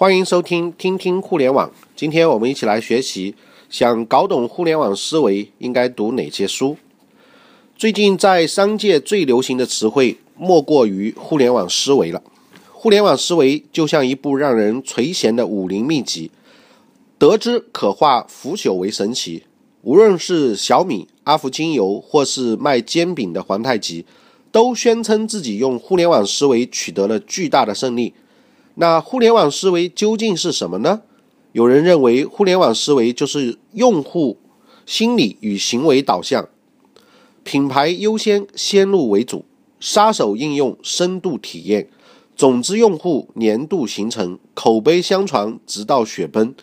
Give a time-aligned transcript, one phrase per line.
[0.00, 1.72] 欢迎收听听听互联网。
[1.96, 3.34] 今天我们一起来学习，
[3.68, 6.76] 想搞懂互联网思维，应该读哪些书？
[7.76, 12.22] 最近在商界最流行的词汇，莫过于互联网思维了。
[12.70, 16.30] 互联网思维就像一部让人垂涎的武林秘籍，
[17.18, 19.42] 得之可化腐朽为神奇。
[19.82, 24.06] 无论是小米、阿福精油，或是卖煎饼的皇太极，
[24.52, 28.14] 都宣称自己用互联网思维取得了巨大的胜利。
[28.80, 31.02] 那互联网思维究竟是什么呢？
[31.50, 34.38] 有人认为，互联网思维就是用户
[34.86, 36.48] 心理与行为导向，
[37.42, 39.44] 品牌优先，先入为主，
[39.80, 41.88] 杀手应用深度体验，
[42.36, 46.54] 种子用户年度形成，口碑相传直到雪崩，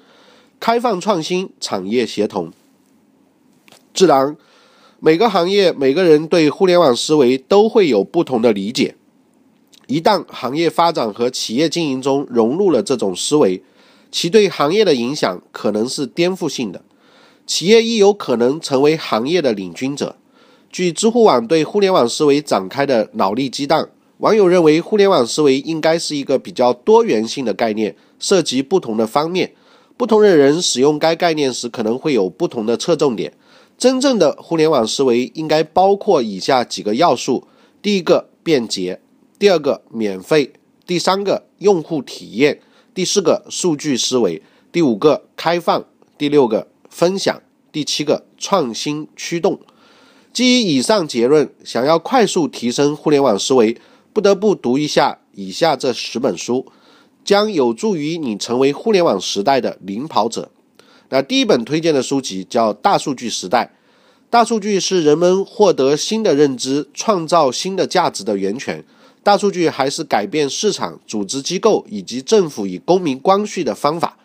[0.57, 2.53] 开放创新，产业协同。
[3.93, 4.37] 自然，
[5.01, 8.95] 每个行业、每个人对互联网思维都会有不同的理解。
[9.87, 13.61] 一旦行业发展和企业经营中融入了这种思维，
[14.11, 16.81] 其对行业的影响可能是颠覆性的，
[17.45, 20.15] 企业亦有可能成为行业的领军者。
[20.71, 29.53] 据知乎网对互联网思维展开的脑力激荡，网友认为，互联网思维应该是一个比较多元性的概念，涉及不同的方面，
[29.95, 33.33] 不同的人使用该概念时可能会有不同的侧重点。
[33.77, 37.47] 真正的互联网思维应该包括以下几个要素：
[37.81, 38.99] 第一个，便捷。
[39.37, 40.53] 第二个免费，
[40.87, 42.61] 第三个用户体验，
[42.93, 45.85] 第四个数据思维，第五个开放，
[46.17, 49.59] 第六个分享，第七个创新驱动。
[50.31, 53.77] 基于以上结论，想要快速提升互联网思维，
[54.13, 56.65] 不得不读一下以下这十本书，
[57.25, 60.49] 将有助于你成为互联网时代的领跑者。
[61.09, 63.73] 那第一本推荐的书籍叫《大数据时代》，
[64.29, 68.85] 大数据是人们获得新的认知、创造新的价值的源泉。
[69.25, 74.19] 大数据还是改变市场、组织机构以及政府与公民关系的方法。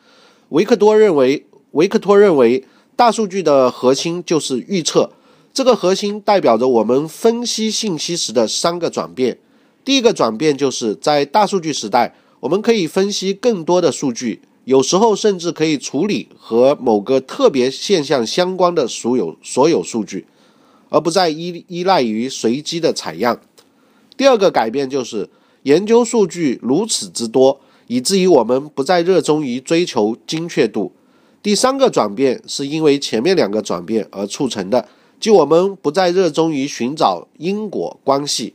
[0.50, 2.62] 维克多认为，维克托认为，
[2.96, 5.10] 大数据的核心就是预测。
[5.54, 9.38] 这个核心代表着我们分析信息时的三个转变。
[9.86, 20.26] 第一个转变就是在大数据时代，我们可以分析更多的数据，有时候甚至可以处理和某个特别现象相关的所有所有数据，
[20.90, 23.40] 而不再依依赖于随机的采样。
[24.20, 25.30] 第二个改变就是
[25.62, 30.92] 研究数据如此之多，以至于我们不再热衷于追求精确度。
[31.42, 34.86] 第三个转变是因为前面两个转变而促成的，
[35.18, 38.52] 即我们不再热衷于寻找因果关系。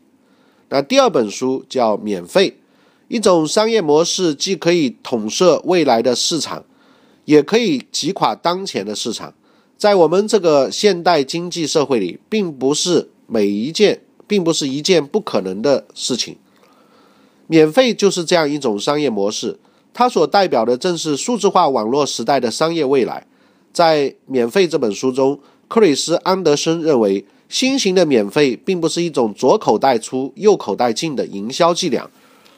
[0.70, 2.60] 那第二本书叫免费，
[3.08, 6.64] 一种商业模式既可以统摄未来的市场，
[7.26, 9.34] 也可以击垮当前的市场。
[9.76, 14.02] 在我们这个现代经济社会里，并不是每一件。
[14.28, 16.36] 并不是一件不可能的事情。
[17.48, 19.60] 免费就是这样一种商业模式，
[19.94, 23.26] 它所代表的正是数字化网络时代的商业未来。
[23.72, 32.10] 在《免费》这本书中，克里斯·安德森认为，新型的免费并不是一种左口袋出、右口袋进的营销伎俩，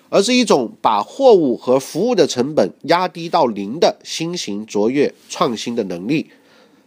[0.10, 6.30] 而是一种把货物和服务的成本压低到零的新型卓越创新的能力。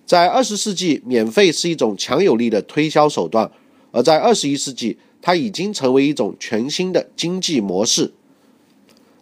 [0.06, 3.50] 在二十世纪，免费是一种强有力的推销手段。
[3.92, 8.12] 而在二十一世纪，它已经成为一种全新的经济模式。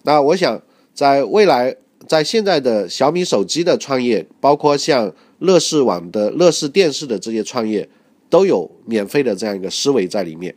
[0.02, 0.62] 那我想，
[0.94, 7.88] 在未来，在现在的小米手机的创业，包括像乐视网的乐视电视的这些创业，
[8.30, 10.54] 都有免费的这样一个思维在里面。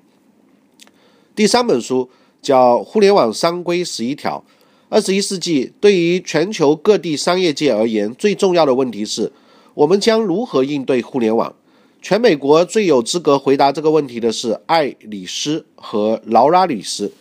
[1.35, 2.09] 第三本书
[2.41, 4.44] 叫《互联网商规十一条》。
[4.89, 9.31] 二十一世纪对于全球各地商业界而言，最重要的问题是
[9.73, 11.55] 我们将如何应对互联网。
[12.01, 17.12] 全美国最有资格回答这个问题的是艾里斯和劳拉里斯。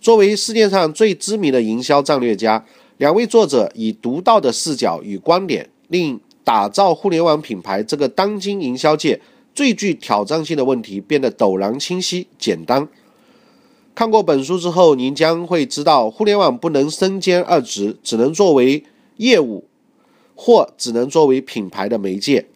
[0.00, 2.64] 作为世界上最知名的营销战略家，
[2.96, 9.20] 两位作者以独到的视角与观点，令打造互联网品牌这个当今营销界
[9.52, 12.86] 最具挑战性的问题变得陡然清晰、简单。
[13.96, 18.84] 看过本书之后，您将会知道，互联网不能身兼二职，只能作为
[19.16, 19.64] 业务，
[20.36, 22.46] 或只能作为品牌的媒介。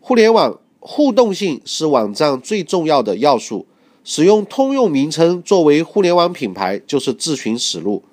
[0.00, 0.60] 互联网。
[0.88, 3.66] 互动性是网站最重要的要素。
[4.04, 8.04] 使用通用名称作为互联网品牌，就是自寻死路。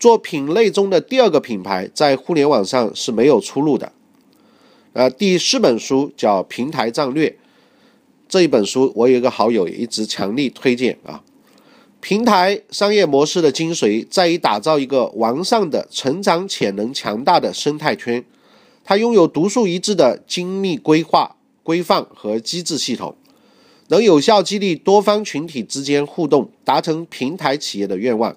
[0.00, 3.92] 做品类中的第二个品牌，在互联网上是没有出路的。
[4.94, 7.30] 呃，第四本书叫《平台战略》，
[8.28, 11.22] 这一本书我有一个好友一直强力推荐啊。
[12.00, 18.24] 平台商业模式的精髓在于打造一个完善的、成长潜能强大的生态圈，
[18.82, 21.36] 它拥有独树一帜的精密规划。
[21.68, 23.14] 规范和机制系统
[23.88, 28.34] 能有效激励多方群体之间互动，达成平台企业的愿望。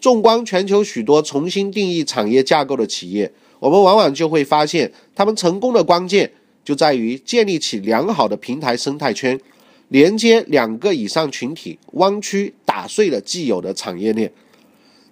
[0.00, 6.30] 纵观全球许多重新定义产业架构的企业，我们往往就会发现，他们成功的关键
[6.64, 9.40] 就在于建立起良好的平台生态圈，
[9.88, 14.32] 连接两个以上群体，弯曲打碎了既有的产业链。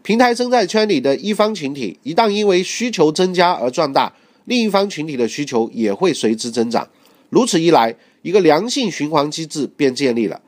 [0.04, 4.14] 平台生态圈里的一方群体一旦因为需求增加而壮大，
[4.44, 6.88] 另一方群体的需求也会随之增长。
[7.30, 10.40] 如此一来，一个良性循环机制便建立了。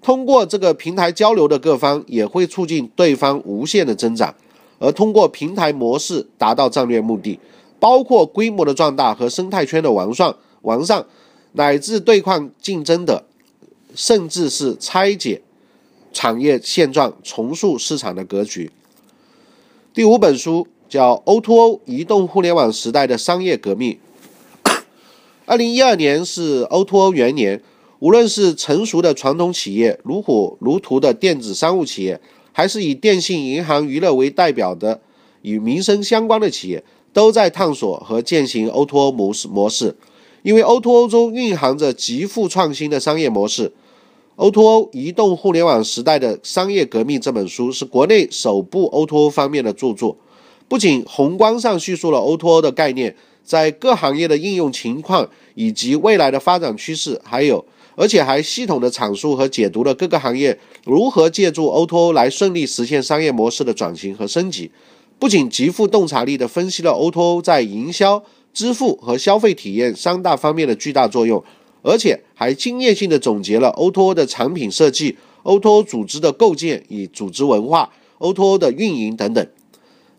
[0.00, 4.34] 通过这个平台交流的各方也会促进对方无限的增长，
[4.78, 7.38] 而通过平台模式达到战略目的，
[7.78, 11.06] 包括规模的壮大和生态圈的完善、完善，
[11.52, 13.24] 乃至对抗竞争的，
[13.94, 15.42] 甚至是拆解
[16.12, 18.72] 产业现状、重塑市场的格局。
[19.94, 23.92] 第五本书叫《O2O 移动互联网时代的商业革命》。
[25.52, 27.62] 二零一二年是 O2O 元年。
[27.98, 32.18] 无论是成熟的传统企业，如火如荼的电子商务企业，
[32.52, 35.02] 还是以电信、银行、娱乐为代表的
[35.42, 36.82] 与民生相关的企业，
[37.12, 39.94] 都在探索和践行 O2O 模式模式。
[40.42, 43.70] 因为 O2O 中蕴含着极富创新的商业模式。
[44.36, 50.16] O2O 移动互联网时代的商业革命这本书是国内首部 O2O 方面的著作，
[50.66, 57.64] 不仅宏观上叙述了 O2O 的概念，在各行业的应用情况以及未来的发展趋势，还有。
[57.94, 64.70] 而且还系统的阐述和解读了各个行业如何借助 O2O 来顺利实现商业模式的转型和升级，
[65.18, 68.24] 不仅极富洞察力地分析了 O2O 在营销、
[68.54, 71.44] 支付和消费体验三大方面的巨大作用，
[71.82, 77.90] 而且还经验性地总结了 O2O 的产品设计、O2O 组织的构建与组织文化、
[78.20, 79.46] O2O 的运营等等。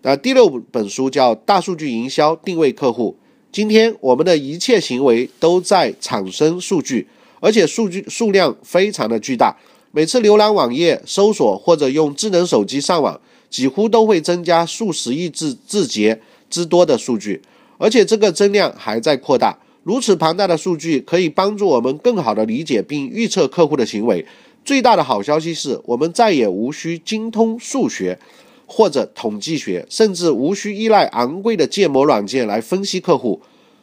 [0.05, 3.15] 那第六本书叫《大数据营销定位客户》。
[3.53, 7.07] 今天我们的一切行为都在产生数据。
[7.39, 9.57] 而且数据数量非常的巨大，
[9.91, 13.19] 每次浏览网页、搜索或者用智能手机上网，
[13.49, 17.41] 几乎都会增加数十亿字字节之多的数据，
[17.77, 19.57] 而且这个增量还在扩大。
[19.83, 24.25] 如此庞大的数据可以帮助我们更好的理解并预测客户的行为。
[24.65, 28.17] 最大的好消息是我们再也无需精通数学
[28.65, 33.41] 或者统计学，甚至无需依赖昂贵的建模软件来分析客户。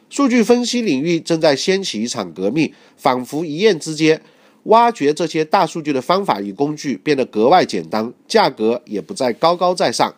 [0.09, 4.21] 数据分析领域正在掀起一场革命，仿佛一夜之间，
[4.63, 10.13] 挖掘这些大数据的方法与工具变得格外简单，价格也不再高高在上。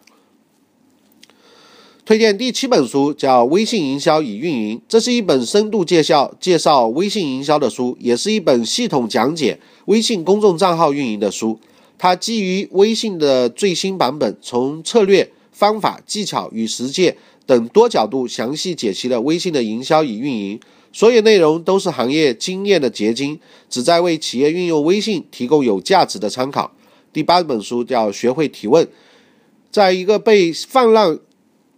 [2.05, 11.59] 推荐第七本书叫《微信营销与运营》，这是一本深度介绍介绍微信营销的书，也是一本系统讲解微信公众账号运营的书。
[12.03, 17.15] 它基于微信的最新版本，从策略、方法、技巧与实践。
[17.45, 20.59] 等多角度详细解析了微信的营销与运营，
[20.91, 23.39] 所有内容都是行业经验的结晶，
[23.69, 26.73] 旨在为企业运用微信提供有价值的参考。
[27.13, 28.85] 第八本书叫《学会提问》。
[29.71, 31.17] 在一个被泛滥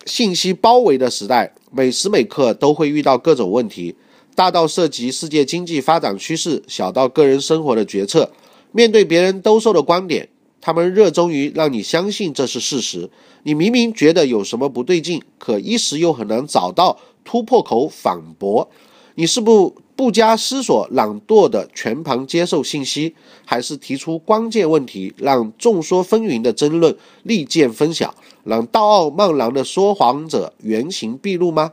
[0.07, 3.93] 信息包围的时代，每时每刻都会遇到各种问题，
[4.33, 8.31] 大到涉及世界经济发展趋势，小到个人生活的决策。
[8.75, 10.27] 面对别人兜售的观点。
[10.59, 13.09] 他们热衷于让你相信这是事实，
[13.43, 18.67] 你明明觉得有什么不对劲，可一时又很难找到突破口反驳。
[19.13, 28.13] 你是不不加思索、懒惰的全盘接受信息，还是提出关键问题，让众说纷纭的争论利剑分晓，
[28.43, 31.71] 让道傲慢然的说谎者原形毕露吗？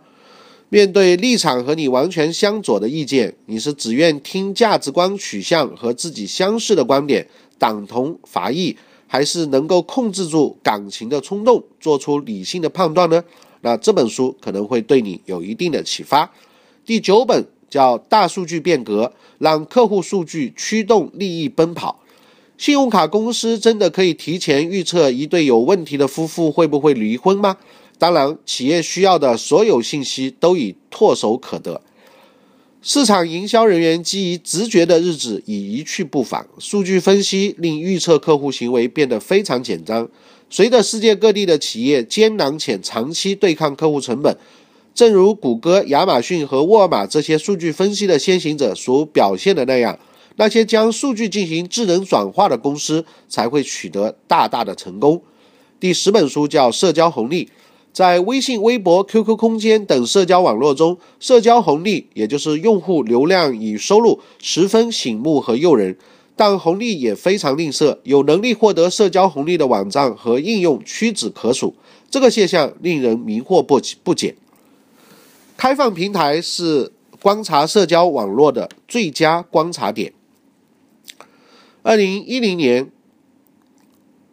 [0.73, 7.29] 面对立场和你完全相左的意见，你是只愿听价值观取向和自己相似的观点？
[7.59, 8.75] 党同伐异，
[9.07, 13.23] 还是能够控制住感情的冲动，做出理性的判断呢？
[13.61, 16.33] 那这本书可能会对你有一定的启发。
[16.87, 19.05] 第九本叫《大数据变革》，
[19.37, 22.01] 让客户数据驱动利益奔跑。
[22.57, 27.59] 信用卡公司真的可以提前预测一对有问题的夫妇会不会离婚吗？
[28.03, 31.81] 当然，企业需要的所有信息都已唾手可得。
[32.83, 40.09] 市场营销人员基于直觉的日子已一去不返，数据分析令预测客户行为变得非常简单。
[40.51, 44.37] 随着世界各地的企业艰难且长期对抗客户成本，
[44.93, 49.97] 正如谷歌、亚马逊和沃尔玛这些数据分析的先行者所表现的那样，
[50.35, 55.23] 那些将数据进行智能转化的公司才会取得大大的成功。
[55.79, 57.45] 第十本书叫《社交红利》。
[57.93, 65.95] 在微信、微博、QQ 空间等社交网络中，社交红利也就是用户流量与收入十分醒目和诱人，
[66.35, 67.99] 但红利也非常吝啬。
[68.05, 71.75] 有能力获得社交红利的网站和应用屈指可数，
[72.11, 74.35] 这个现象令人迷惑不不解。
[75.59, 80.15] 开放平台是观察社交网络的最佳观察点。
[81.83, 82.91] 二零一零年。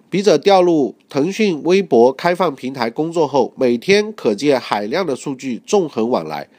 [0.10, 6.50] 笔者调入腾讯微博开放平台工作后，每天可见海量的数据纵横往来。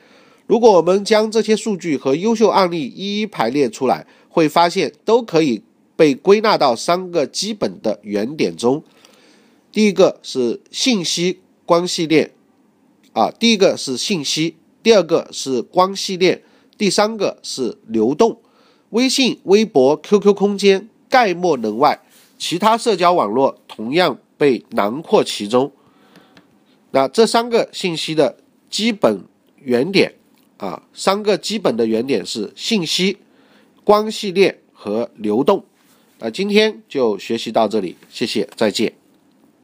[0.47, 5.63] 如果我们将这些数据和优秀案例一一排列出来，会发现都可以
[5.97, 8.85] 被归纳到三个基本的原点中。
[9.73, 12.31] 第一个是信息关系链，
[13.13, 16.43] 啊，第一个是信息，第二个是关系链，
[16.79, 18.39] 第三个是流动。
[18.91, 22.01] 微信、微博、QQ 空间概莫能外。
[22.41, 25.71] 其他社交网络同样被囊括其中。
[26.91, 28.39] 那这三个信息的
[28.71, 29.25] 基本
[29.59, 30.15] 原点
[30.57, 33.19] 啊，三个基本的原点是信息、
[33.85, 35.65] 关系链和流动。
[36.19, 39.00] 那今天就学习到这里，谢谢，再见。